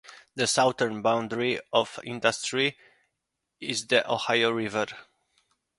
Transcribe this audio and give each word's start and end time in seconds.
The 0.33 0.47
southern 0.47 1.03
boundary 1.03 1.59
of 1.71 1.99
Industry 2.03 2.75
is 3.59 3.85
the 3.85 4.11
Ohio 4.11 4.49
River. 4.49 4.87